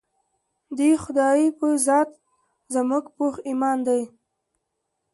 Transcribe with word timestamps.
د 0.77 0.79
خدائے 1.03 1.47
پۀ 1.57 1.67
ذات 1.85 2.09
زمونږ 2.73 3.05
پوخ 3.15 3.33
ايمان 3.47 3.77
دے 3.87 4.01